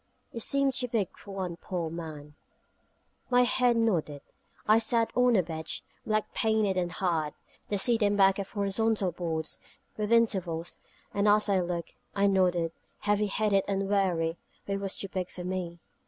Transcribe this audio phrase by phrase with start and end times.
[0.33, 2.33] It seemed too big for one poor man.
[3.29, 4.23] My head nodded.
[4.67, 7.35] I sat on a bench, black painted and hard,
[7.69, 9.59] the seat and back of horizontal boards,
[9.97, 10.79] with intervals;
[11.13, 15.29] and as I looked, I nodded, heavy headed and weary: for it was too big
[15.29, 15.77] for me.